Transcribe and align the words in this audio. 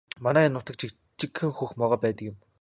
Манай 0.25 0.45
энэ 0.47 0.55
нутагт 0.55 0.81
жижигхэн 0.83 1.51
хөх 1.57 1.71
могой 1.79 1.99
байдаг 2.03 2.25
юм. 2.31 2.37